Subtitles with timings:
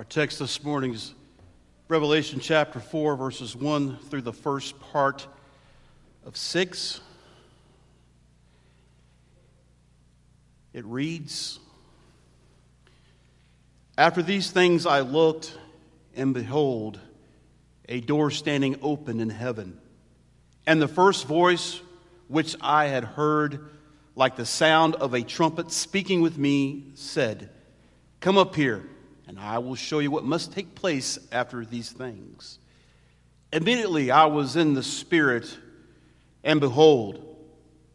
[0.00, 1.12] Our text this morning is
[1.88, 5.26] Revelation chapter 4, verses 1 through the first part
[6.24, 7.02] of 6.
[10.72, 11.58] It reads
[13.98, 15.58] After these things I looked,
[16.16, 16.98] and behold,
[17.86, 19.78] a door standing open in heaven.
[20.66, 21.78] And the first voice
[22.26, 23.68] which I had heard,
[24.16, 27.50] like the sound of a trumpet speaking with me, said,
[28.20, 28.88] Come up here
[29.30, 32.58] and I will show you what must take place after these things.
[33.52, 35.56] Immediately I was in the Spirit,
[36.42, 37.36] and behold,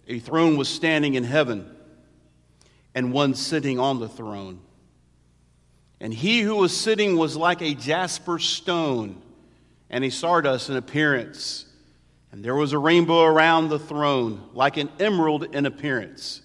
[0.07, 1.69] a throne was standing in heaven,
[2.95, 4.61] and one sitting on the throne.
[5.99, 9.21] And he who was sitting was like a jasper stone,
[9.89, 11.65] and a sardius in appearance.
[12.31, 16.41] And there was a rainbow around the throne, like an emerald in appearance.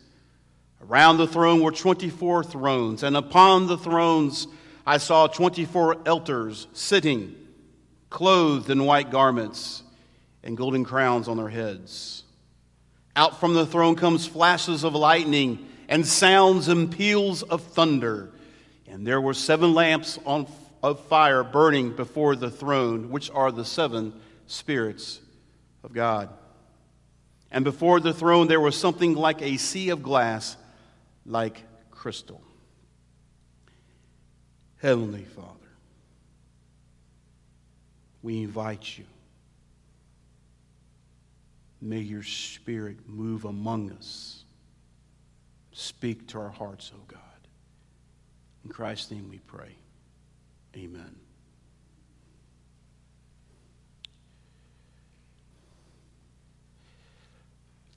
[0.82, 4.48] Around the throne were 24 thrones, and upon the thrones,
[4.90, 7.36] I saw 24 elders sitting,
[8.08, 9.84] clothed in white garments
[10.42, 12.24] and golden crowns on their heads.
[13.14, 18.32] Out from the throne comes flashes of lightning and sounds and peals of thunder.
[18.88, 20.48] And there were seven lamps on,
[20.82, 24.12] of fire burning before the throne, which are the seven
[24.48, 25.20] spirits
[25.84, 26.30] of God.
[27.52, 30.56] And before the throne there was something like a sea of glass,
[31.24, 31.62] like
[31.92, 32.42] crystal.
[34.80, 35.48] Heavenly Father,
[38.22, 39.04] we invite you.
[41.82, 44.44] May your Spirit move among us.
[45.72, 47.20] Speak to our hearts, O oh God.
[48.64, 49.74] In Christ's name we pray.
[50.76, 51.14] Amen.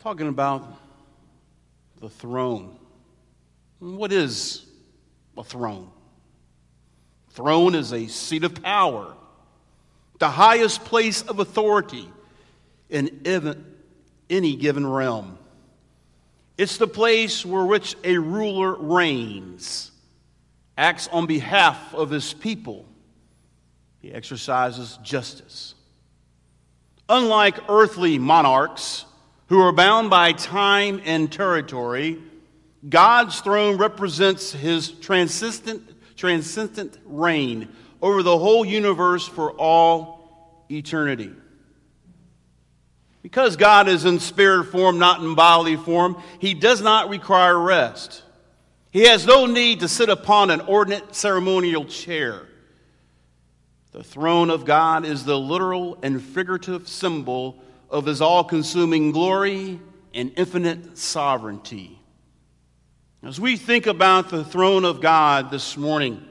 [0.02, 0.80] Talking about
[2.02, 2.78] the throne.
[3.80, 4.66] What is
[5.38, 5.90] a throne?
[7.34, 9.14] Throne is a seat of power,
[10.20, 12.08] the highest place of authority
[12.90, 13.26] in
[14.30, 15.38] any given realm.
[16.58, 19.92] It's the place where which a ruler reigns,
[20.78, 22.86] acts on behalf of his people.
[24.00, 25.74] He exercises justice.
[27.10, 29.06] Unlike earthly monarchs
[29.48, 32.22] who are bound by time and territory,
[32.88, 37.70] God's throne represents his transcendent transcendent reign
[38.02, 41.32] over the whole universe for all eternity.
[43.22, 48.22] Because God is in spirit form, not in bodily form, he does not require rest.
[48.92, 52.48] He has no need to sit upon an ordinate ceremonial chair.
[53.94, 59.80] The throne of God is the literal and figurative symbol of his all consuming glory
[60.14, 62.00] and infinite sovereignty.
[63.26, 66.22] As we think about the throne of God this morning,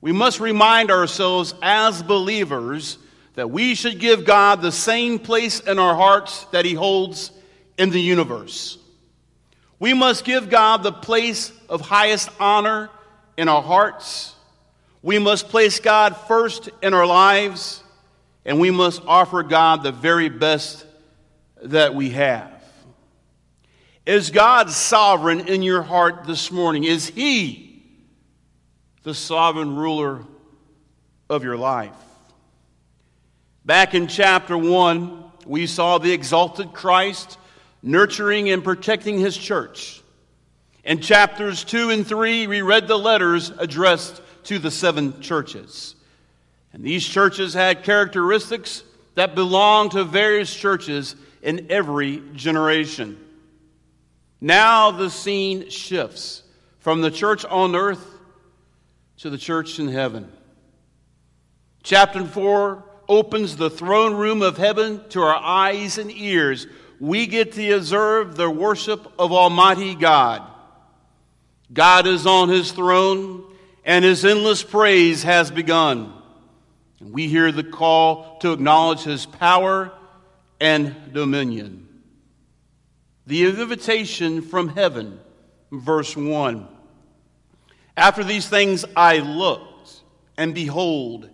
[0.00, 2.96] we must remind ourselves as believers
[3.34, 7.30] that we should give God the same place in our hearts that He holds
[7.76, 8.78] in the universe.
[9.78, 12.88] We must give God the place of highest honor
[13.36, 14.34] in our hearts.
[15.02, 17.82] We must place God first in our lives,
[18.46, 20.86] and we must offer God the very best
[21.62, 22.49] that we have.
[24.10, 26.82] Is God sovereign in your heart this morning?
[26.82, 27.80] Is He
[29.04, 30.24] the sovereign ruler
[31.28, 31.94] of your life?
[33.64, 37.38] Back in chapter 1, we saw the exalted Christ
[37.84, 40.02] nurturing and protecting His church.
[40.82, 45.94] In chapters 2 and 3, we read the letters addressed to the seven churches.
[46.72, 48.82] And these churches had characteristics
[49.14, 53.16] that belong to various churches in every generation.
[54.40, 56.42] Now the scene shifts
[56.78, 58.04] from the church on earth
[59.18, 60.32] to the church in heaven.
[61.82, 66.66] Chapter 4 opens the throne room of heaven to our eyes and ears.
[66.98, 70.42] We get to observe the worship of Almighty God.
[71.72, 73.44] God is on his throne,
[73.84, 76.12] and his endless praise has begun.
[77.00, 79.92] And we hear the call to acknowledge his power
[80.60, 81.88] and dominion.
[83.30, 85.20] The invitation from heaven,
[85.70, 86.66] verse 1.
[87.96, 90.00] After these things I looked,
[90.36, 91.30] and behold,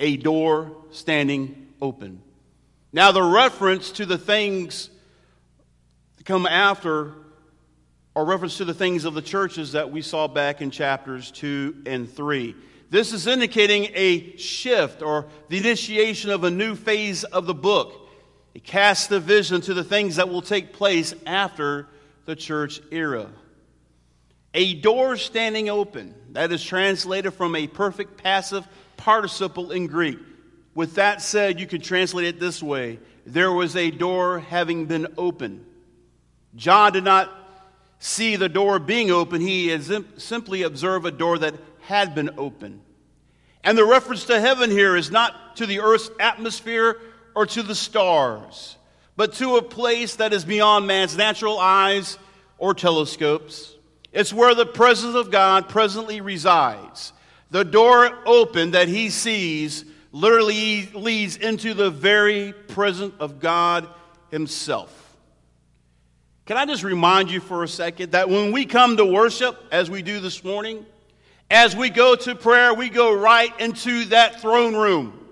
[0.00, 2.20] a door standing open.
[2.92, 4.90] Now, the reference to the things
[6.16, 7.14] that come after
[8.16, 11.84] are reference to the things of the churches that we saw back in chapters 2
[11.86, 12.56] and 3.
[12.90, 18.05] This is indicating a shift or the initiation of a new phase of the book.
[18.56, 21.88] It casts the vision to the things that will take place after
[22.24, 23.28] the church era.
[24.54, 26.14] A door standing open.
[26.30, 28.66] That is translated from a perfect passive
[28.96, 30.18] participle in Greek.
[30.74, 35.08] With that said, you could translate it this way there was a door having been
[35.18, 35.62] opened.
[36.54, 37.30] John did not
[37.98, 39.78] see the door being open, he
[40.16, 42.80] simply observed a door that had been opened.
[43.62, 46.96] And the reference to heaven here is not to the earth's atmosphere
[47.36, 48.78] or to the stars,
[49.14, 52.18] but to a place that is beyond man's natural eyes
[52.56, 53.74] or telescopes.
[54.10, 57.12] It's where the presence of God presently resides.
[57.50, 63.86] The door open that he sees literally leads into the very presence of God
[64.30, 65.18] himself.
[66.46, 69.90] Can I just remind you for a second that when we come to worship, as
[69.90, 70.86] we do this morning,
[71.50, 75.25] as we go to prayer, we go right into that throne room.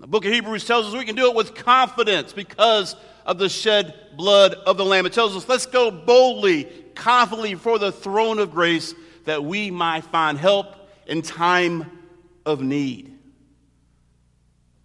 [0.00, 3.50] The book of Hebrews tells us we can do it with confidence because of the
[3.50, 5.04] shed blood of the Lamb.
[5.04, 6.64] It tells us, let's go boldly,
[6.94, 8.94] confidently before the throne of grace
[9.26, 10.74] that we might find help
[11.06, 11.98] in time
[12.46, 13.14] of need.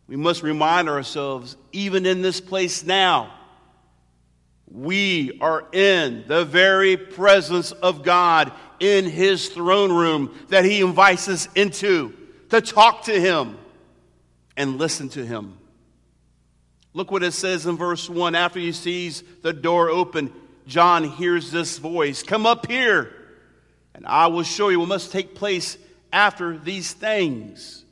[0.07, 3.33] We must remind ourselves, even in this place now,
[4.69, 8.51] we are in the very presence of God
[8.81, 12.13] in His throne room that He invites us into
[12.49, 13.57] to talk to Him
[14.57, 15.57] and listen to Him.
[16.95, 18.35] Look what it says in verse 1.
[18.35, 20.31] After he sees the door open,
[20.65, 23.13] John hears this voice Come up here,
[23.93, 25.77] and I will show you what must take place
[26.13, 27.83] after these things.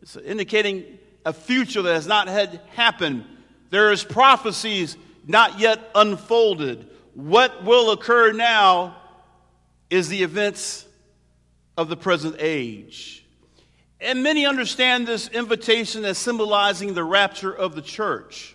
[0.00, 0.84] It's indicating
[1.24, 3.24] a future that has not had happened.
[3.70, 4.96] There is prophecies
[5.26, 6.88] not yet unfolded.
[7.14, 8.96] What will occur now
[9.90, 10.86] is the events
[11.76, 13.25] of the present age.
[14.00, 18.54] And many understand this invitation as symbolizing the rapture of the church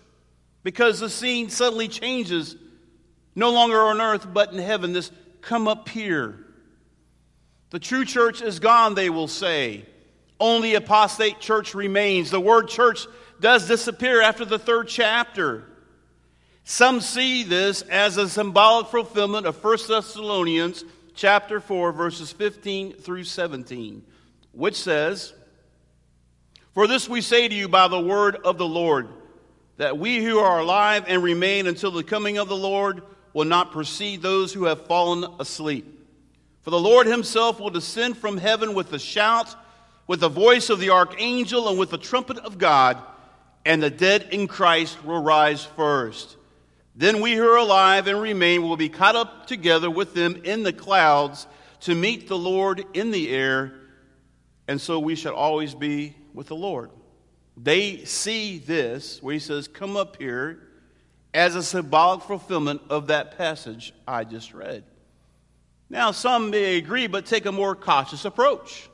[0.62, 2.56] because the scene suddenly changes,
[3.34, 4.92] no longer on earth but in heaven.
[4.92, 5.10] This
[5.40, 6.38] come up here.
[7.70, 9.84] The true church is gone, they will say.
[10.38, 12.30] Only apostate church remains.
[12.30, 13.06] The word church
[13.40, 15.64] does disappear after the third chapter.
[16.64, 20.84] Some see this as a symbolic fulfillment of 1 Thessalonians
[21.14, 24.02] chapter 4 verses 15 through 17,
[24.52, 25.32] which says,
[26.74, 29.08] "For this we say to you by the word of the Lord,
[29.78, 33.02] that we who are alive and remain until the coming of the Lord
[33.32, 35.86] will not precede those who have fallen asleep.
[36.62, 39.56] For the Lord himself will descend from heaven with a shout,
[40.06, 42.98] with the voice of the archangel, and with the trumpet of God,
[43.64, 46.36] and the dead in Christ will rise first.
[46.94, 50.62] Then we who are alive and remain will be caught up together with them in
[50.62, 51.46] the clouds
[51.80, 53.72] to meet the Lord in the air,
[54.72, 56.88] and so we shall always be with the Lord.
[57.58, 60.60] They see this, where he says, Come up here,
[61.34, 64.84] as a symbolic fulfillment of that passage I just read.
[65.90, 68.88] Now, some may agree, but take a more cautious approach.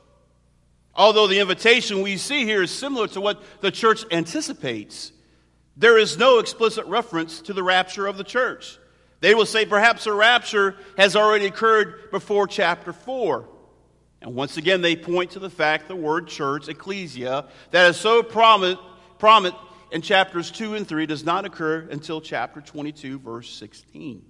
[0.93, 5.13] Although the invitation we see here is similar to what the church anticipates.
[5.77, 8.77] There is no explicit reference to the rapture of the church.
[9.21, 13.47] They will say perhaps a rapture has already occurred before chapter 4.
[14.21, 18.21] And once again, they point to the fact the word church, ecclesia, that is so
[18.21, 18.79] prominent,
[19.17, 19.55] prominent
[19.91, 24.23] in chapters 2 and 3 does not occur until chapter 22, verse 16.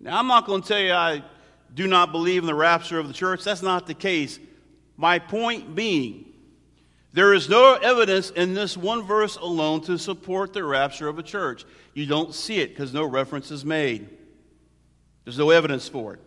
[0.00, 1.22] Now, I'm not going to tell you I
[1.74, 3.44] do not believe in the rapture of the church.
[3.44, 4.38] That's not the case.
[4.96, 6.32] My point being,
[7.12, 11.22] there is no evidence in this one verse alone to support the rapture of a
[11.22, 11.64] church.
[11.94, 14.08] You don't see it because no reference is made.
[15.24, 16.20] There's no evidence for it.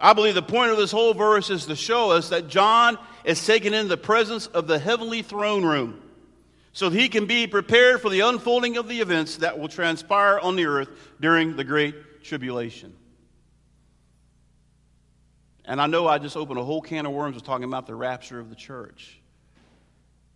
[0.00, 3.44] I believe the point of this whole verse is to show us that John is
[3.44, 6.00] taken into the presence of the heavenly throne room
[6.72, 10.38] so that he can be prepared for the unfolding of the events that will transpire
[10.38, 10.88] on the earth
[11.20, 12.94] during the Great Tribulation.
[15.66, 17.94] And I know I just opened a whole can of worms with talking about the
[17.94, 19.20] rapture of the church.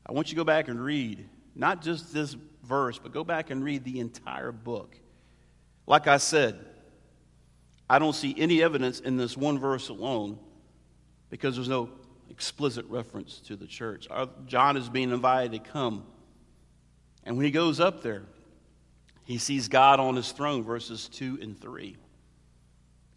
[0.06, 3.50] I want you to go back and read, not just this verse, but go back
[3.50, 4.96] and read the entire book.
[5.86, 6.58] Like I said,
[7.88, 10.38] I don't see any evidence in this one verse alone
[11.30, 11.90] because there's no
[12.30, 14.08] explicit reference to the church.
[14.46, 16.04] John is being invited to come.
[17.24, 18.22] And when he goes up there,
[19.24, 21.96] he sees God on his throne, verses 2 and 3.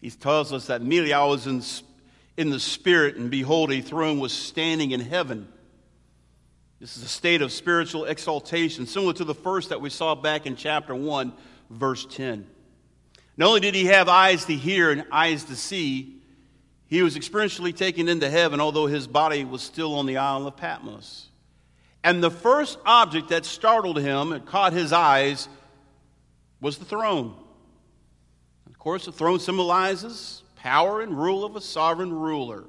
[0.02, 1.62] He tells us that immediately I was in,
[2.38, 5.48] in the Spirit, and behold, a throne was standing in heaven
[6.80, 10.46] this is a state of spiritual exaltation, similar to the first that we saw back
[10.46, 11.34] in chapter 1,
[11.72, 12.48] verse 10.
[13.38, 16.18] Not only did he have eyes to hear and eyes to see,
[16.88, 20.58] he was experientially taken into heaven, although his body was still on the island of
[20.58, 21.28] Patmos.
[22.04, 25.48] And the first object that startled him and caught his eyes
[26.62, 27.36] was the throne.
[28.66, 32.64] Of course, the throne symbolizes power and rule of a sovereign ruler.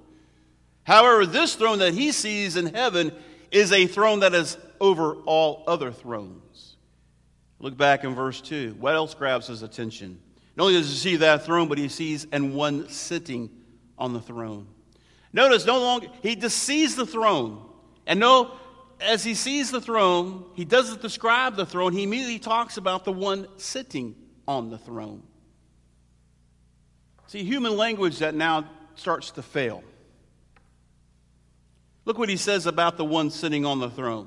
[0.85, 3.13] However, this throne that he sees in heaven
[3.51, 6.77] is a throne that is over all other thrones.
[7.61, 8.77] Look back in verse 2.
[8.79, 10.21] What else grabs his attention?
[10.59, 13.49] Not only does he see that throne, but he sees and one sitting
[13.97, 14.67] on the throne.
[15.33, 17.65] Notice, no longer, he just sees the throne.
[18.09, 18.51] And no,
[19.01, 23.13] as he sees the throne, he doesn't describe the throne, he immediately talks about the
[23.13, 24.17] one sitting
[24.49, 25.23] on the throne.
[27.29, 29.85] See, human language that now starts to fail.
[32.05, 34.27] Look what he says about the one sitting on the throne.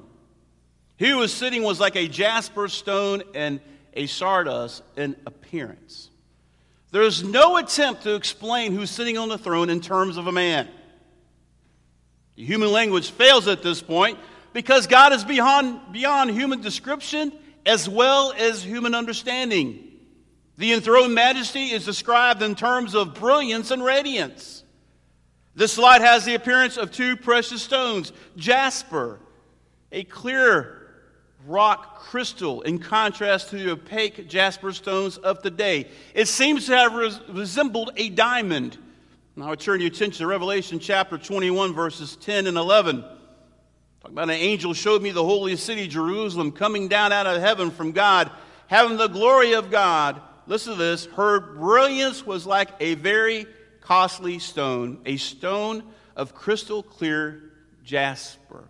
[0.95, 3.59] He who was sitting was like a jasper stone and
[3.93, 6.10] a sardius in appearance.
[6.91, 10.31] There is no attempt to explain who's sitting on the throne in terms of a
[10.31, 10.67] man.
[12.35, 14.19] The human language fails at this point
[14.53, 17.31] because God is beyond, beyond human description
[17.65, 19.87] as well as human understanding.
[20.57, 24.63] The enthroned majesty is described in terms of brilliance and radiance.
[25.55, 29.19] This light has the appearance of two precious stones jasper,
[29.91, 30.80] a clear
[31.45, 35.87] rock crystal in contrast to the opaque jasper stones of today.
[36.13, 38.77] It seems to have res- resembled a diamond.
[39.35, 43.01] Now I turn your attention to Revelation chapter 21, verses 10 and 11.
[43.01, 47.71] Talk about an angel showed me the holy city, Jerusalem, coming down out of heaven
[47.71, 48.31] from God,
[48.67, 50.21] having the glory of God.
[50.47, 51.05] Listen to this.
[51.05, 53.45] Her brilliance was like a very
[53.79, 55.83] costly stone, a stone
[56.15, 57.51] of crystal clear
[57.83, 58.65] jasper.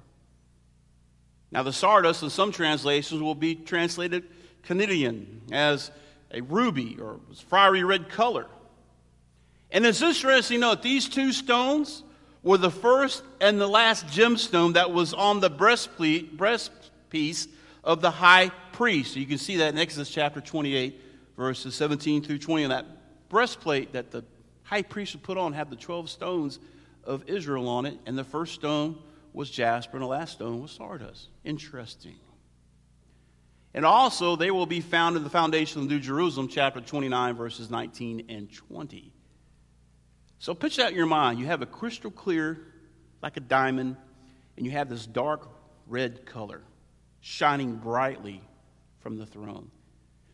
[1.51, 4.23] Now, the sardius in some translations will be translated
[4.63, 5.91] carnelian as
[6.31, 8.47] a ruby or fiery red color.
[9.71, 12.03] And it's interesting to note these two stones
[12.43, 17.47] were the first and the last gemstone that was on the breastpiece
[17.83, 19.13] of the high priest.
[19.13, 20.99] So you can see that in Exodus chapter 28,
[21.37, 22.63] verses 17 through 20.
[22.63, 22.85] And that
[23.29, 24.23] breastplate that the
[24.63, 26.59] high priest would put on had the 12 stones
[27.03, 28.97] of Israel on it, and the first stone
[29.33, 31.27] was jasper, and the last stone was sardius.
[31.43, 32.15] Interesting.
[33.73, 37.69] And also, they will be found in the foundation of New Jerusalem, chapter 29, verses
[37.69, 39.13] 19 and 20.
[40.39, 41.39] So, picture that in your mind.
[41.39, 42.59] You have a crystal clear,
[43.21, 43.95] like a diamond,
[44.57, 45.47] and you have this dark
[45.87, 46.61] red color
[47.21, 48.41] shining brightly
[48.99, 49.69] from the throne.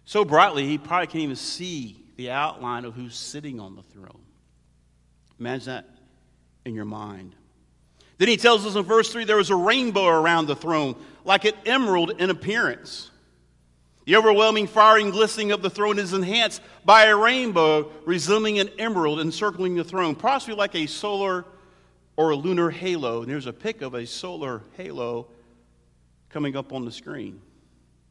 [0.06, 4.22] So brightly, he probably can't even see the outline of who's sitting on the throne.
[5.40, 5.86] Imagine that
[6.66, 7.36] in your mind.
[8.18, 11.46] Then he tells us in verse 3 there was a rainbow around the throne, like
[11.46, 13.12] an emerald in appearance.
[14.06, 18.70] The overwhelming fire and glistening of the throne is enhanced by a rainbow resembling an
[18.80, 21.46] emerald encircling the throne, possibly like a solar
[22.16, 23.22] or a lunar halo.
[23.22, 25.28] And there's a pic of a solar halo
[26.30, 27.42] coming up on the screen.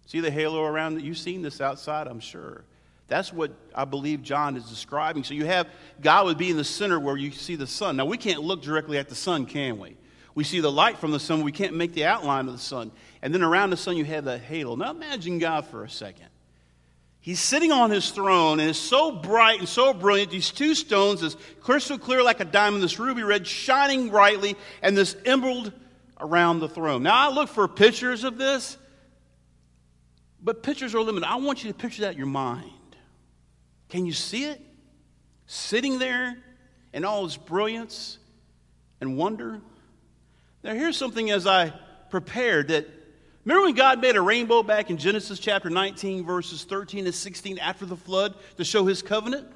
[0.05, 1.03] See the halo around it?
[1.03, 2.65] You've seen this outside, I'm sure.
[3.09, 5.23] That's what I believe John is describing.
[5.23, 5.69] So you have
[6.01, 7.97] God would be in the center where you see the sun.
[7.97, 9.97] Now, we can't look directly at the sun, can we?
[10.35, 12.91] We see the light from the sun, we can't make the outline of the sun.
[13.23, 14.77] And then around the sun, you have that halo.
[14.77, 16.27] Now, imagine God for a second.
[17.21, 20.31] He's sitting on his throne, and it's so bright and so brilliant.
[20.31, 24.97] These two stones, this crystal clear like a diamond, this ruby red, shining brightly, and
[24.97, 25.73] this emerald
[26.21, 27.03] around the throne.
[27.03, 28.77] Now, I look for pictures of this,
[30.43, 31.27] but pictures are limited.
[31.27, 32.71] I want you to picture that in your mind.
[33.88, 34.61] Can you see it?
[35.47, 36.37] Sitting there
[36.93, 38.19] in all its brilliance
[39.00, 39.61] and wonder.
[40.62, 41.73] Now, here's something as I
[42.11, 42.88] prepared that
[43.45, 47.59] remember when God made a rainbow back in Genesis chapter 19, verses 13 and 16
[47.59, 49.47] after the flood to show his covenant?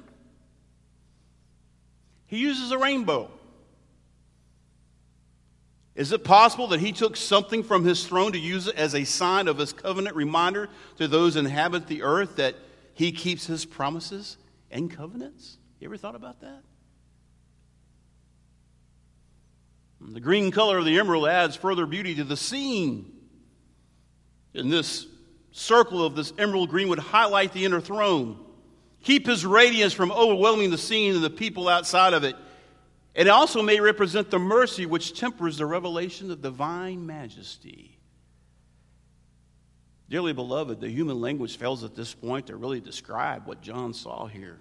[2.27, 3.29] He uses a rainbow.
[5.95, 9.03] Is it possible that he took something from his throne to use it as a
[9.03, 12.55] sign of his covenant reminder to those inhabit the earth that
[12.93, 14.37] he keeps his promises
[14.69, 15.57] and covenants.
[15.79, 16.61] You ever thought about that?
[19.99, 23.11] The green color of the emerald adds further beauty to the scene.
[24.53, 25.05] And this
[25.51, 28.39] circle of this emerald green would highlight the inner throne,
[29.03, 32.35] keep his radiance from overwhelming the scene and the people outside of it.
[33.13, 37.99] It also may represent the mercy which tempers the revelation of divine majesty.
[40.11, 44.27] Dearly beloved, the human language fails at this point to really describe what John saw
[44.27, 44.57] here.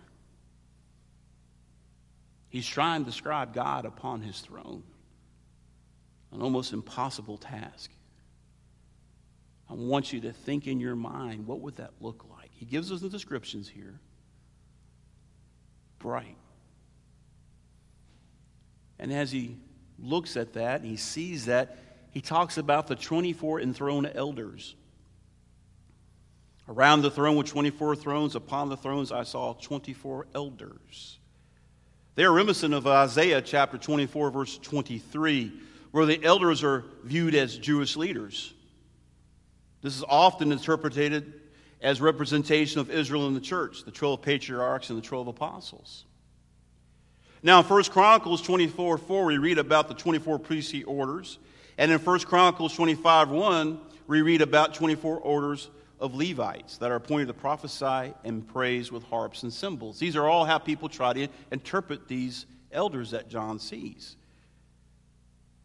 [2.50, 4.84] He's trying to describe God upon his throne,
[6.30, 7.90] an almost impossible task.
[9.68, 12.50] I want you to think in your mind what would that look like?
[12.52, 13.98] He gives us the descriptions here.
[15.98, 16.36] Bright.
[19.00, 19.56] And as he
[19.98, 21.76] looks at that, he sees that,
[22.12, 24.76] he talks about the 24 enthroned elders
[26.70, 28.36] Around the throne were 24 thrones.
[28.36, 31.18] Upon the thrones I saw 24 elders.
[32.14, 35.52] They are reminiscent of Isaiah chapter 24, verse 23,
[35.90, 38.54] where the elders are viewed as Jewish leaders.
[39.82, 41.40] This is often interpreted
[41.80, 46.04] as representation of Israel in the church, the 12 patriarchs and the 12 apostles.
[47.42, 51.38] Now, in 1 Chronicles 24 4, we read about the 24 priestly orders.
[51.78, 55.68] And in 1 Chronicles 25 1, we read about 24 orders
[56.00, 59.98] of Levites that are appointed to prophesy and praise with harps and cymbals.
[59.98, 64.16] These are all how people try to interpret these elders that John sees.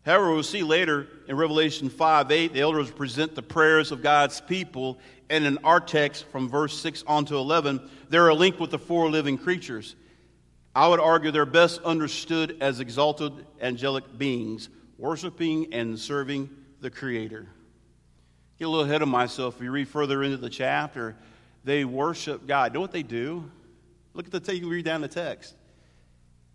[0.06, 4.40] However, we'll see later in Revelation 5 8, the elders present the prayers of God's
[4.40, 5.00] people.
[5.30, 8.78] And in our text, from verse 6 on to 11, they're a link with the
[8.78, 9.96] four living creatures.
[10.76, 16.50] I would argue they're best understood as exalted angelic beings, worshiping and serving
[16.82, 17.48] the Creator.
[18.58, 19.58] Get a little ahead of myself.
[19.58, 21.16] If you read further into the chapter,
[21.64, 22.74] they worship God.
[22.74, 23.50] Know what they do?
[24.14, 24.62] Look at the text.
[24.62, 25.56] You read down the text.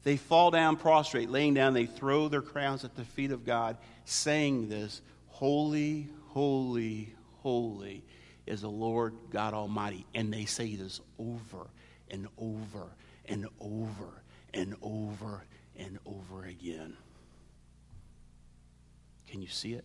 [0.03, 1.75] They fall down prostrate, laying down.
[1.75, 3.77] They throw their crowns at the feet of God,
[4.07, 8.03] saying this Holy, holy, holy
[8.47, 10.07] is the Lord God Almighty.
[10.15, 11.67] And they say this over
[12.11, 12.87] and over
[13.27, 14.23] and over
[14.55, 15.45] and over
[15.77, 16.97] and over again.
[19.29, 19.85] Can you see it?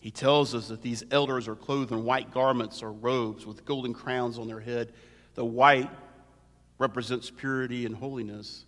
[0.00, 3.92] He tells us that these elders are clothed in white garments or robes with golden
[3.92, 4.92] crowns on their head.
[5.34, 5.90] The white
[6.78, 8.64] represents purity and holiness.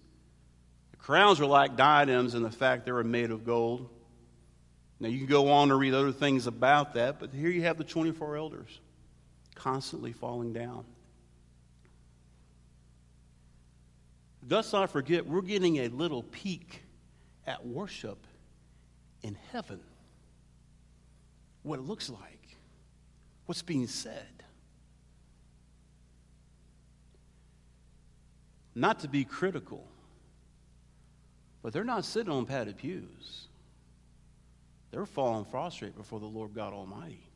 [0.91, 3.89] The crowns are like diadems in the fact they were made of gold.
[5.01, 7.79] Now, you can go on to read other things about that, but here you have
[7.79, 8.81] the 24 elders
[9.55, 10.85] constantly falling down.
[14.43, 16.83] Thus, I forget, we're getting a little peek
[17.47, 18.19] at worship
[19.23, 19.81] in heaven
[21.63, 22.57] what it looks like,
[23.47, 24.45] what's being said.
[28.75, 29.87] Not to be critical,
[31.63, 33.49] but they're not sitting on padded pews.
[34.91, 37.29] They're falling prostrate before the Lord God Almighty,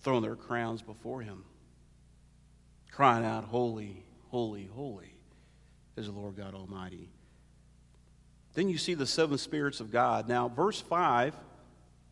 [0.00, 1.44] throwing their crowns before Him,
[2.90, 5.14] crying out, Holy, holy, holy
[5.96, 7.10] is the Lord God Almighty.
[8.54, 10.28] Then you see the seven spirits of God.
[10.28, 11.34] Now, verse 5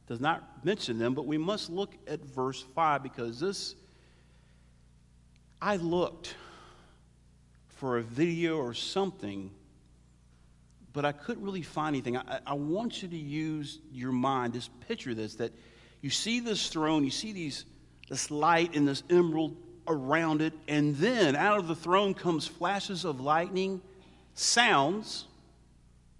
[0.09, 3.75] does not mention them, but we must look at verse 5 because this,
[5.61, 6.35] I looked
[7.69, 9.51] for a video or something,
[10.95, 12.17] but I couldn't really find anything.
[12.17, 15.53] I, I want you to use your mind, just picture this that
[16.01, 17.67] you see this throne, you see these,
[18.09, 23.05] this light and this emerald around it, and then out of the throne comes flashes
[23.05, 23.83] of lightning,
[24.35, 25.27] sounds,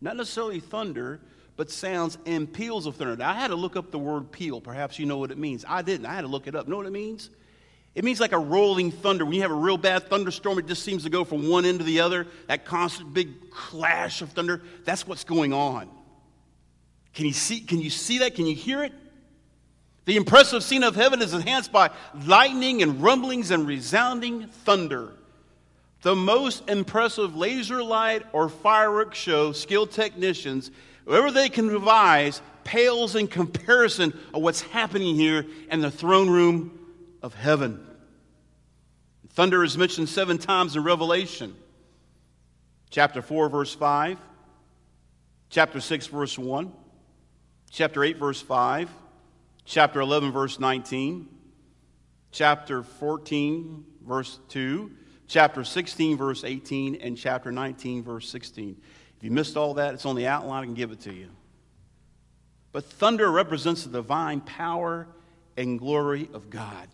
[0.03, 1.21] not necessarily thunder,
[1.59, 3.17] but sounds and peals of thunder.
[3.17, 4.61] Now, I had to look up the word peal.
[4.61, 5.65] Perhaps you know what it means.
[5.69, 6.07] I didn't.
[6.07, 6.69] I had to look it up.
[6.69, 7.31] Know what it means?
[7.97, 9.25] It means like a rolling thunder.
[9.25, 11.81] When you have a real bad thunderstorm, it just seems to go from one end
[11.81, 12.29] to the other.
[12.47, 14.63] That constant big clash of thunder.
[14.85, 15.91] That's what's going on.
[17.13, 18.37] Can you see, can you see that?
[18.37, 18.93] Can you hear it?
[20.05, 21.91] The impressive scene of heaven is enhanced by
[22.25, 25.13] lightning and rumblings and resounding thunder.
[26.03, 30.71] The most impressive laser light or fireworks show skilled technicians
[31.09, 36.79] Whatever they can devise pales in comparison of what's happening here in the throne room
[37.23, 37.83] of heaven.
[39.31, 41.57] Thunder is mentioned seven times in Revelation.
[42.91, 44.19] Chapter 4, verse 5.
[45.49, 46.71] Chapter 6, verse 1.
[47.71, 48.91] Chapter 8, verse 5.
[49.65, 51.27] Chapter 11, verse 19.
[52.33, 54.91] Chapter 14, verse 2.
[55.27, 56.97] Chapter 16, verse 18.
[56.97, 58.77] And chapter 19, verse 16.
[59.19, 60.63] If you missed all that, it's on the outline.
[60.63, 61.29] I can give it to you.
[62.71, 65.09] But thunder represents the divine power
[65.57, 66.89] and glory of God.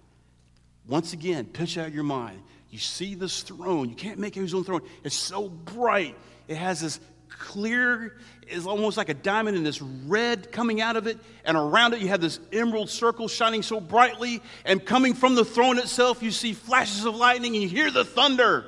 [0.87, 2.41] Once again, pitch out your mind.
[2.71, 3.91] You see this throne.
[3.91, 4.81] You can't make it his own throne.
[5.03, 6.17] It's so bright.
[6.49, 11.07] It has this clear, it's almost like a diamond and this red coming out of
[11.07, 11.19] it.
[11.45, 14.41] And around it, you have this emerald circle shining so brightly.
[14.65, 18.05] And coming from the throne itself, you see flashes of lightning and you hear the
[18.05, 18.65] thunder.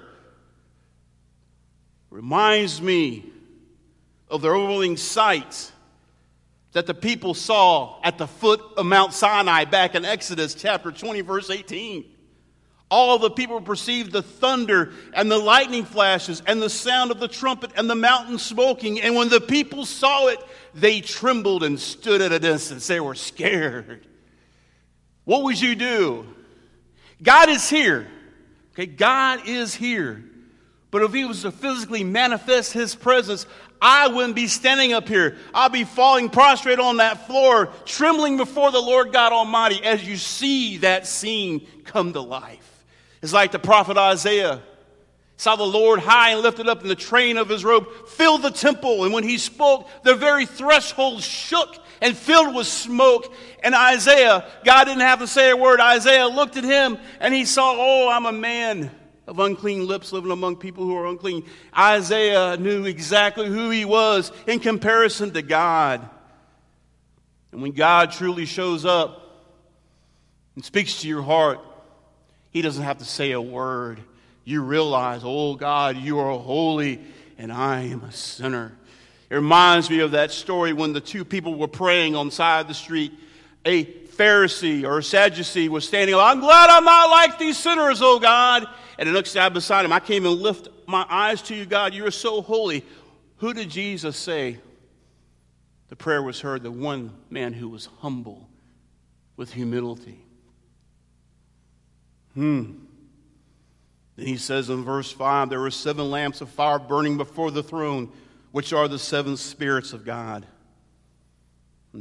[2.10, 3.24] Reminds me
[4.28, 5.72] of the overwhelming sight
[6.72, 11.22] that the people saw at the foot of Mount Sinai back in Exodus chapter 20,
[11.22, 12.04] verse 18.
[12.88, 17.28] All the people perceived the thunder and the lightning flashes and the sound of the
[17.28, 19.00] trumpet and the mountain smoking.
[19.00, 20.38] And when the people saw it,
[20.74, 22.86] they trembled and stood at a distance.
[22.86, 24.06] They were scared.
[25.24, 26.26] What would you do?
[27.22, 28.06] God is here.
[28.74, 30.22] Okay, God is here.
[30.90, 33.46] But if he was to physically manifest his presence,
[33.80, 35.36] I wouldn't be standing up here.
[35.52, 40.16] I'll be falling prostrate on that floor, trembling before the Lord God Almighty as you
[40.16, 42.84] see that scene come to life.
[43.22, 44.62] It's like the prophet Isaiah
[45.36, 48.50] saw the Lord high and lifted up, and the train of his robe filled the
[48.50, 49.04] temple.
[49.04, 53.32] And when he spoke, the very threshold shook and filled with smoke.
[53.62, 55.80] And Isaiah, God didn't have to say a word.
[55.80, 58.90] Isaiah looked at him and he saw, Oh, I'm a man
[59.26, 61.44] of unclean lips living among people who are unclean.
[61.76, 66.08] Isaiah knew exactly who he was in comparison to God.
[67.52, 69.22] And when God truly shows up
[70.54, 71.60] and speaks to your heart,
[72.50, 74.00] he doesn't have to say a word.
[74.44, 77.00] You realize, oh God, you are holy
[77.38, 78.72] and I am a sinner.
[79.28, 82.60] It reminds me of that story when the two people were praying on the side
[82.60, 83.12] of the street.
[83.66, 86.22] A Pharisee or a Sadducee was standing up.
[86.22, 88.66] I'm glad I'm not like these sinners, oh God.
[88.98, 91.92] And the next guy beside him, I came and lift my eyes to you, God.
[91.92, 92.84] You are so holy.
[93.38, 94.58] Who did Jesus say?
[95.88, 98.48] The prayer was heard, the one man who was humble
[99.36, 100.24] with humility.
[102.34, 102.72] Hmm.
[104.16, 107.62] Then he says in verse 5 there were seven lamps of fire burning before the
[107.62, 108.10] throne,
[108.52, 110.46] which are the seven spirits of God.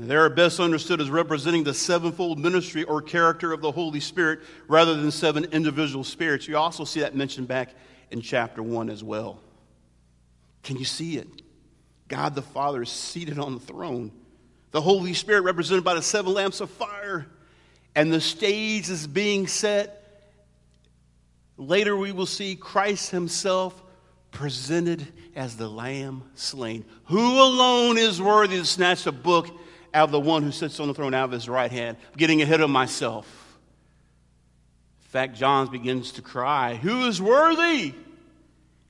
[0.01, 4.39] They are best understood as representing the sevenfold ministry or character of the Holy Spirit
[4.67, 6.47] rather than seven individual spirits.
[6.47, 7.73] You also see that mentioned back
[8.11, 9.39] in chapter 1 as well.
[10.63, 11.27] Can you see it?
[12.07, 14.11] God the Father is seated on the throne.
[14.71, 17.27] The Holy Spirit represented by the seven lamps of fire.
[17.95, 20.01] And the stage is being set.
[21.57, 23.81] Later, we will see Christ Himself
[24.31, 26.83] presented as the Lamb slain.
[27.05, 29.47] Who alone is worthy to snatch the book
[29.95, 32.41] out of the one who sits on the throne out of his right hand, getting
[32.41, 33.57] ahead of myself.
[35.01, 37.93] In fact, John begins to cry, Who is worthy?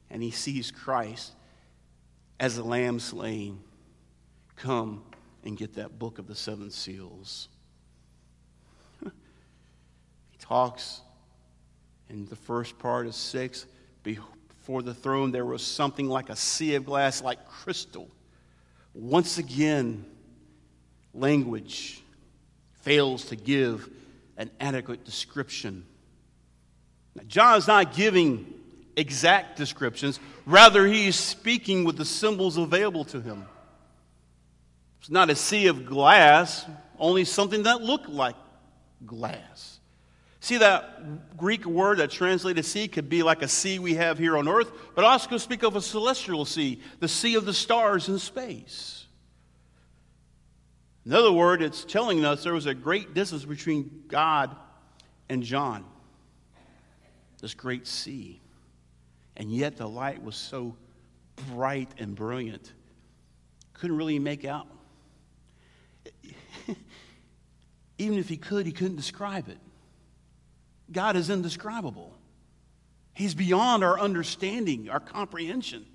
[0.09, 1.31] And he sees Christ
[2.39, 3.59] as the lamb slain.
[4.55, 5.03] Come
[5.43, 7.49] and get that book of the seven seals.
[9.03, 11.01] he talks
[12.09, 13.65] in the first part of six
[14.03, 18.09] before the throne, there was something like a sea of glass, like crystal.
[18.93, 20.05] Once again,
[21.15, 22.01] language
[22.81, 23.89] fails to give
[24.37, 25.85] an adequate description.
[27.15, 28.53] Now, John is not giving
[28.95, 33.45] exact descriptions, rather, he is speaking with the symbols available to him.
[34.99, 36.65] It's not a sea of glass,
[36.97, 38.35] only something that looked like
[39.05, 39.79] glass.
[40.39, 44.37] See, that Greek word that translated sea could be like a sea we have here
[44.37, 48.19] on earth, but also speak of a celestial sea, the sea of the stars in
[48.19, 49.04] space.
[51.05, 54.55] In other words, it's telling us there was a great distance between God
[55.29, 55.85] and John,
[57.41, 58.41] this great sea.
[59.37, 60.75] And yet the light was so
[61.51, 62.73] bright and brilliant.
[63.73, 64.67] Couldn't really make out.
[67.97, 69.59] Even if he could, he couldn't describe it.
[70.91, 72.13] God is indescribable.
[73.13, 75.85] He's beyond our understanding, our comprehension.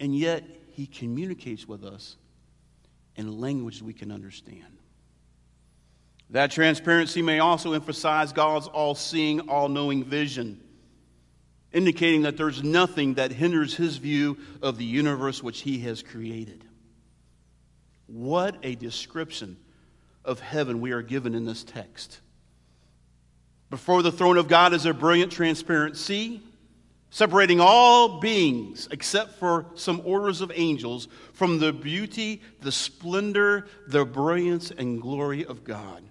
[0.00, 2.16] And yet, he communicates with us
[3.16, 4.78] in language we can understand.
[6.30, 10.60] That transparency may also emphasize God's all seeing, all knowing vision,
[11.72, 16.64] indicating that there's nothing that hinders his view of the universe which he has created.
[18.06, 19.56] What a description
[20.24, 22.20] of heaven we are given in this text.
[23.70, 26.42] Before the throne of God is a brilliant, transparent sea
[27.14, 34.04] separating all beings except for some orders of angels from the beauty, the splendor, the
[34.04, 36.02] brilliance, and glory of God.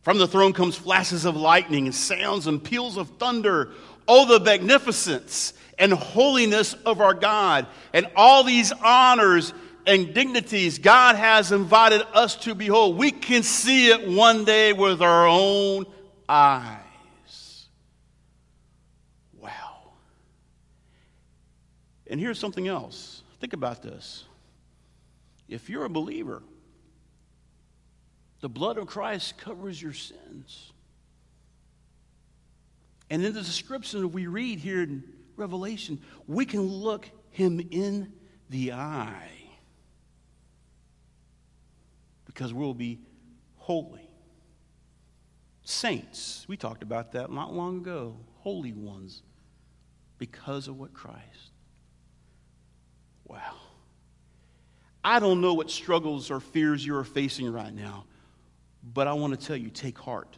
[0.00, 3.72] From the throne comes flashes of lightning and sounds and peals of thunder.
[4.08, 9.52] Oh, the magnificence and holiness of our God, and all these honors
[9.86, 12.96] and dignities God has invited us to behold.
[12.96, 15.84] We can see it one day with our own
[16.26, 16.77] eyes.
[22.08, 23.22] And here's something else.
[23.40, 24.24] Think about this.
[25.48, 26.42] If you're a believer,
[28.40, 30.72] the blood of Christ covers your sins.
[33.10, 35.02] And in the description we read here in
[35.36, 38.12] Revelation, we can look him in
[38.50, 39.30] the eye
[42.26, 43.00] because we'll be
[43.56, 44.08] holy.
[45.64, 48.16] Saints, we talked about that not long ago.
[48.38, 49.22] Holy ones
[50.18, 51.47] because of what Christ
[53.28, 53.54] Wow.
[55.04, 58.04] I don't know what struggles or fears you are facing right now,
[58.82, 60.36] but I want to tell you take heart.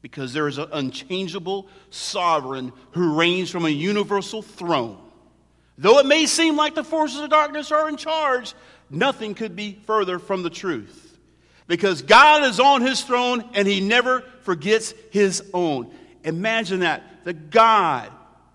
[0.00, 4.98] because there is an unchangeable sovereign who reigns from a universal throne.
[5.76, 8.54] Though it may seem like the forces of darkness are in charge,
[8.90, 11.18] nothing could be further from the truth.
[11.66, 15.92] Because God is on his throne and he never forgets his own.
[16.24, 17.24] Imagine that.
[17.24, 18.10] The God,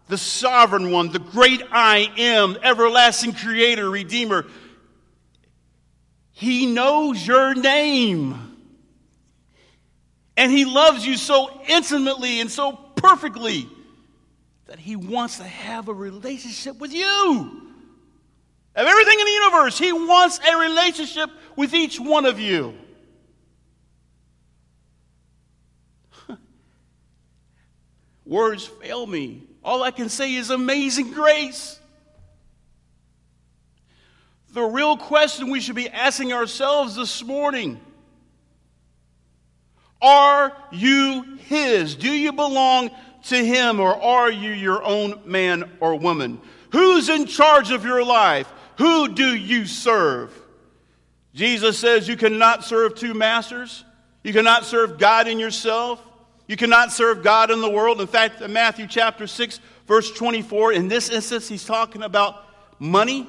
[0.08, 4.46] the sovereign one, the great I am, everlasting creator, redeemer,
[6.32, 8.58] he knows your name.
[10.36, 13.70] And he loves you so intimately and so perfectly
[14.66, 17.62] that he wants to have a relationship with you.
[18.76, 22.74] Of everything in the universe, he wants a relationship with each one of you.
[28.26, 29.44] Words fail me.
[29.63, 31.80] All I can say is amazing grace.
[34.54, 37.80] The real question we should be asking ourselves this morning
[40.04, 41.95] are you His?
[41.95, 42.91] Do you belong
[43.23, 46.41] to Him or are you your own man or woman?
[46.73, 48.52] Who's in charge of your life?
[48.78, 50.38] Who do you serve?
[51.34, 53.86] Jesus says you cannot serve two masters.
[54.23, 56.02] You cannot serve God and yourself.
[56.47, 58.01] You cannot serve God in the world.
[58.01, 62.43] In fact, in Matthew chapter 6, verse 24, in this instance, he's talking about
[62.79, 63.27] money.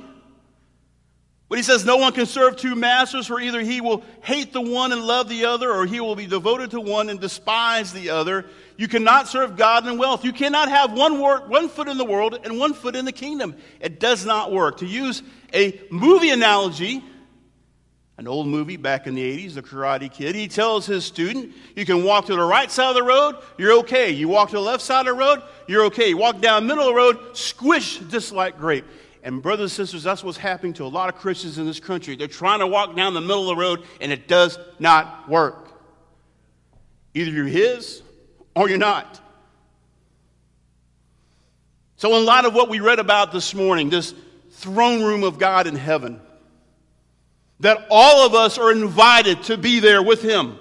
[1.48, 4.60] But he says, No one can serve two masters, for either he will hate the
[4.60, 8.10] one and love the other, or he will be devoted to one and despise the
[8.10, 8.46] other.
[8.76, 10.24] You cannot serve God and wealth.
[10.24, 13.12] You cannot have one, wor- one foot in the world and one foot in the
[13.12, 13.54] kingdom.
[13.78, 14.78] It does not work.
[14.78, 15.22] To use
[15.52, 17.04] a movie analogy,
[18.16, 21.84] an old movie back in the 80s, The Karate Kid, he tells his student, You
[21.84, 24.10] can walk to the right side of the road, you're okay.
[24.10, 26.10] You walk to the left side of the road, you're okay.
[26.10, 28.84] You walk down the middle of the road, squish just like grape.
[29.24, 32.14] And, brothers and sisters, that's what's happening to a lot of Christians in this country.
[32.14, 35.72] They're trying to walk down the middle of the road, and it does not work.
[37.14, 38.02] Either you're His
[38.54, 39.20] or you're not.
[41.96, 44.14] So, in light of what we read about this morning, this
[44.50, 46.20] throne room of God in heaven,
[47.60, 50.58] that all of us are invited to be there with Him.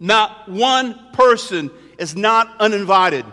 [0.00, 3.24] Not one person is not uninvited.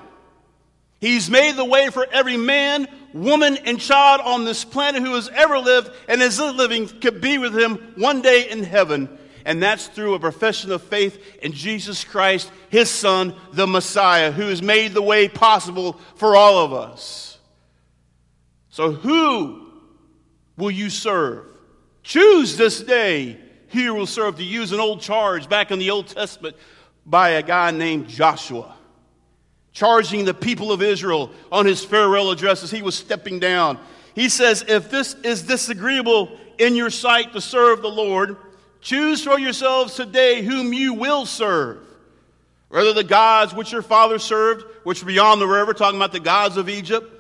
[1.00, 5.30] He's made the way for every man, woman, and child on this planet who has
[5.30, 9.20] ever lived and is living could be with him one day in heaven.
[9.46, 14.48] And that's through a profession of faith in Jesus Christ, his Son, the Messiah, who
[14.48, 17.38] has made the way possible for all of us.
[18.70, 19.70] So, who
[20.58, 21.46] will you serve?
[22.06, 23.38] Choose this day
[23.72, 26.56] you will serve to use an old charge back in the Old Testament
[27.06, 28.74] by a guy named Joshua
[29.74, 33.78] charging the people of Israel on his farewell address as he was stepping down.
[34.14, 38.38] He says, If this is disagreeable in your sight to serve the Lord,
[38.80, 41.80] choose for yourselves today whom you will serve.
[42.70, 46.22] Whether the gods which your father served, which were beyond the river, talking about the
[46.22, 47.12] gods of Egypt,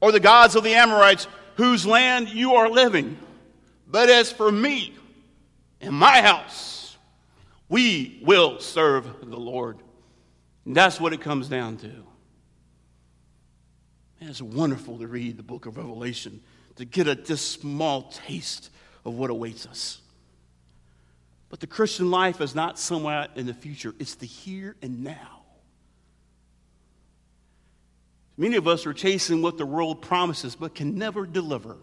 [0.00, 1.26] or the gods of the Amorites,
[1.56, 3.18] whose land you are living.
[3.94, 4.92] But as for me
[5.80, 6.96] and my house,
[7.68, 9.78] we will serve the Lord.
[10.64, 11.92] And that's what it comes down to.
[14.20, 16.40] It's wonderful to read the book of Revelation
[16.74, 18.70] to get a just small taste
[19.04, 20.00] of what awaits us.
[21.48, 25.42] But the Christian life is not somewhere in the future, it's the here and now.
[28.36, 31.76] Many of us are chasing what the world promises but can never deliver.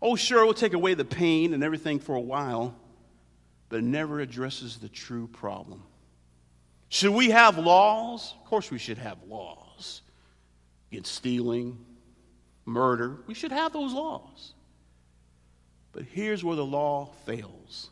[0.00, 2.74] Oh, sure, we'll take away the pain and everything for a while
[3.68, 5.82] but it never addresses the true problem.
[6.88, 8.34] Should we have laws?
[8.40, 10.02] Of course, we should have laws
[10.90, 11.84] against stealing,
[12.64, 13.16] murder.
[13.26, 14.54] We should have those laws.
[15.92, 17.90] But here's where the law fails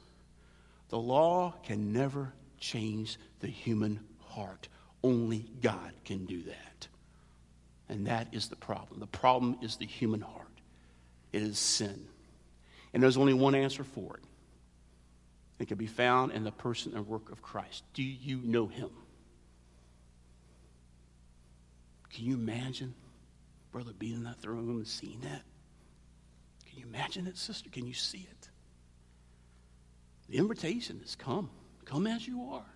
[0.90, 4.68] the law can never change the human heart.
[5.02, 6.86] Only God can do that.
[7.88, 9.00] And that is the problem.
[9.00, 10.43] The problem is the human heart,
[11.34, 12.06] it is sin.
[12.92, 14.22] And there's only one answer for it
[15.58, 17.84] it can be found in the person and work of Christ.
[17.94, 18.90] Do you know him?
[22.12, 22.92] Can you imagine,
[23.72, 25.42] brother, being in that throne room and seeing that?
[26.68, 27.70] Can you imagine it, sister?
[27.70, 28.48] Can you see it?
[30.28, 31.50] The invitation is come.
[31.84, 32.74] Come as you are.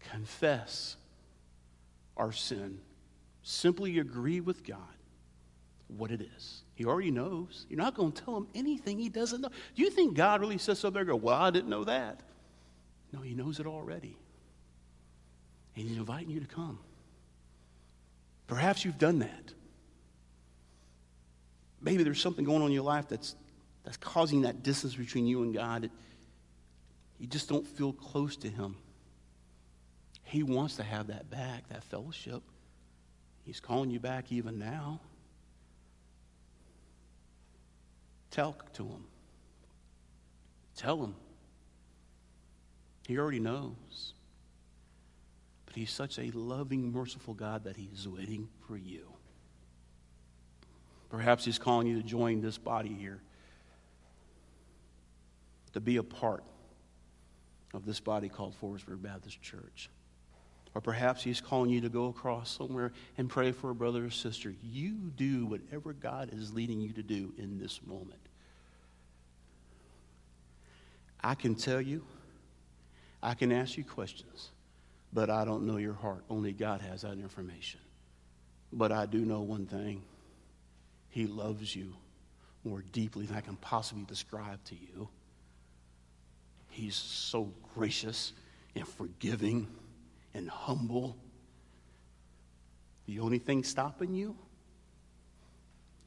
[0.00, 0.96] Confess
[2.16, 2.78] our sin.
[3.42, 4.99] Simply agree with God
[5.96, 6.62] what it is.
[6.74, 7.66] He already knows.
[7.68, 9.50] You're not going to tell him anything he doesn't know.
[9.74, 12.20] Do you think God really sits up there go, Well, I didn't know that?
[13.12, 14.16] No, he knows it already.
[15.76, 16.78] And he's inviting you to come.
[18.46, 19.52] Perhaps you've done that.
[21.80, 23.36] Maybe there's something going on in your life that's,
[23.84, 25.90] that's causing that distance between you and God.
[27.18, 28.76] You just don't feel close to Him.
[30.24, 32.42] He wants to have that back, that fellowship.
[33.44, 35.00] He's calling you back even now.
[38.30, 39.04] Tell to Him.
[40.76, 41.14] Tell Him.
[43.06, 44.14] He already knows.
[45.66, 49.06] But He's such a loving, merciful God that He's waiting for you.
[51.08, 53.20] Perhaps He's calling you to join this body here,
[55.72, 56.44] to be a part
[57.74, 59.90] of this body called Forestburg Baptist Church.
[60.74, 64.10] Or perhaps He's calling you to go across somewhere and pray for a brother or
[64.10, 64.54] sister.
[64.62, 68.20] You do whatever God is leading you to do in this moment.
[71.22, 72.04] I can tell you,
[73.22, 74.50] I can ask you questions,
[75.12, 76.24] but I don't know your heart.
[76.30, 77.80] Only God has that information.
[78.72, 80.02] But I do know one thing
[81.08, 81.94] He loves you
[82.64, 85.08] more deeply than I can possibly describe to you.
[86.70, 88.32] He's so gracious
[88.76, 89.66] and forgiving
[90.34, 91.16] and humble.
[93.06, 94.36] The only thing stopping you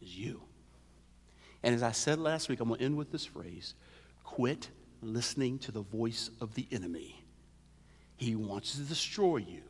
[0.02, 0.42] is you.
[1.64, 3.74] And as I said last week, I'm going to end with this phrase
[4.24, 4.70] quit
[5.02, 7.24] listening to the voice of the enemy.
[8.18, 9.64] He wants to destroy you,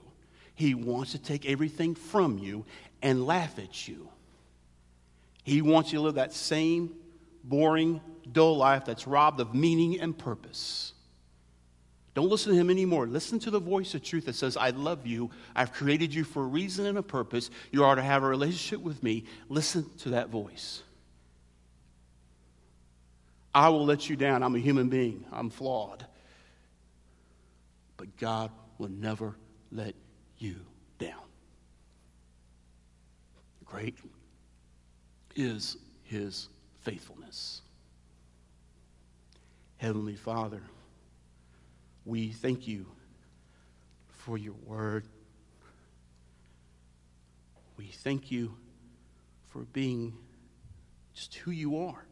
[0.55, 2.65] he wants to take everything from you
[3.01, 4.09] and laugh at you.
[5.43, 6.95] He wants you to live that same
[7.43, 7.99] boring,
[8.31, 10.92] dull life that's robbed of meaning and purpose.
[12.13, 13.07] Don't listen to him anymore.
[13.07, 15.31] Listen to the voice of truth that says, I love you.
[15.55, 17.49] I've created you for a reason and a purpose.
[17.71, 19.25] You are to have a relationship with me.
[19.49, 20.83] Listen to that voice.
[23.55, 24.43] I will let you down.
[24.43, 26.05] I'm a human being, I'm flawed.
[27.97, 29.35] But God will never
[29.71, 29.95] let
[30.37, 30.55] you
[30.99, 31.21] down.
[33.65, 33.95] Great
[35.35, 36.47] is his
[36.81, 37.61] faithfulness.
[39.77, 40.61] Heavenly Father,
[42.05, 42.85] we thank you
[44.07, 45.05] for your word.
[47.77, 48.55] We thank you
[49.49, 50.13] for being
[51.13, 52.05] just who you are.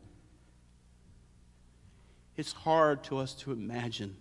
[2.37, 4.15] It's hard to us to imagine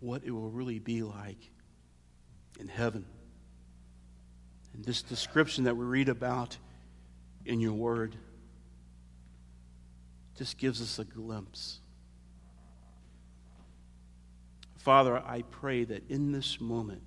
[0.00, 1.50] what it will really be like
[2.60, 3.04] in heaven.
[4.74, 6.56] And this description that we read about
[7.44, 8.16] in your word
[10.36, 11.80] just gives us a glimpse.
[14.86, 17.02] Father, I pray that in this moment,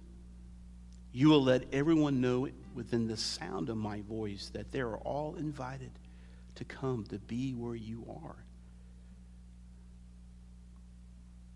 [1.13, 5.35] you will let everyone know within the sound of my voice that they are all
[5.35, 5.91] invited
[6.55, 8.35] to come to be where you are.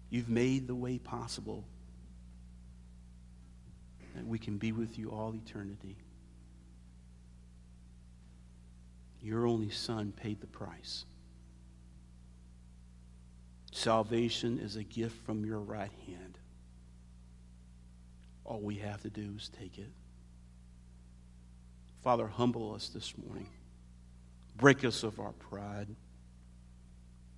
[0.10, 1.66] You've made the way possible
[4.16, 5.98] that we can be with you all eternity.
[9.22, 11.04] Your only Son paid the price.
[13.76, 16.38] Salvation is a gift from your right hand.
[18.46, 19.90] All we have to do is take it.
[22.04, 23.50] Father, humble us this morning.
[24.56, 25.88] Break us of our pride.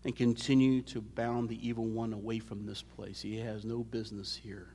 [0.04, 3.22] And continue to bound the evil one away from this place.
[3.22, 4.68] He has no business here.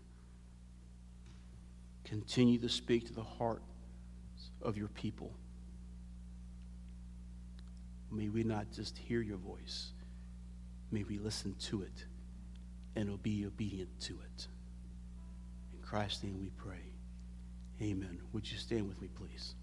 [2.04, 3.62] Continue to speak to the heart
[4.62, 5.34] of your people.
[8.10, 9.92] May we not just hear your voice,
[10.90, 12.04] may we listen to it
[12.96, 14.46] and be obedient to it.
[15.72, 16.94] In Christ's name we pray.
[17.80, 18.20] Amen.
[18.32, 19.54] Would you stand with me, please?